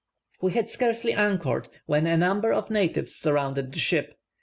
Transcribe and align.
We 0.41 0.53
had 0.53 0.67
scarcely 0.67 1.13
anchored, 1.13 1.69
when 1.85 2.07
a 2.07 2.17
number 2.17 2.51
of 2.51 2.71
natives 2.71 3.13
surrounded 3.13 3.71
the 3.71 3.77
ship. 3.79 4.15